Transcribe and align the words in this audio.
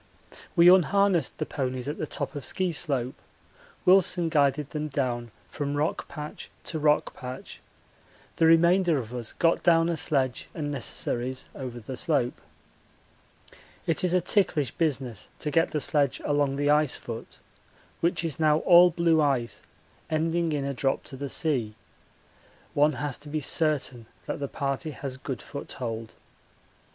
We 0.55 0.67
unharnessed 0.67 1.37
the 1.37 1.45
ponies 1.45 1.87
at 1.87 1.99
the 1.99 2.07
top 2.07 2.33
of 2.33 2.43
Ski 2.43 2.71
slope 2.71 3.21
Wilson 3.85 4.29
guided 4.29 4.71
them 4.71 4.87
down 4.87 5.29
from 5.47 5.75
rock 5.77 6.07
patch 6.07 6.49
to 6.63 6.79
rock 6.79 7.13
patch; 7.15 7.61
the 8.37 8.47
remainder 8.47 8.97
of 8.97 9.13
us 9.13 9.33
got 9.33 9.61
down 9.61 9.89
a 9.89 9.95
sledge 9.95 10.49
and 10.55 10.71
necessaries 10.71 11.49
over 11.53 11.79
the 11.79 11.95
slope. 11.95 12.41
It 13.85 14.03
is 14.03 14.15
a 14.15 14.21
ticklish 14.21 14.71
business 14.71 15.27
to 15.37 15.51
get 15.51 15.69
the 15.69 15.79
sledge 15.79 16.19
along 16.25 16.55
the 16.55 16.71
ice 16.71 16.95
foot, 16.95 17.39
which 17.99 18.23
is 18.23 18.39
now 18.39 18.57
all 18.61 18.89
blue 18.89 19.21
ice 19.21 19.61
ending 20.09 20.51
in 20.51 20.65
a 20.65 20.73
drop 20.73 21.03
to 21.03 21.15
the 21.15 21.29
sea. 21.29 21.75
One 22.73 22.93
has 22.93 23.19
to 23.19 23.29
be 23.29 23.39
certain 23.39 24.07
that 24.25 24.39
the 24.39 24.47
party 24.47 24.89
has 24.89 25.17
good 25.17 25.43
foothold. 25.43 26.15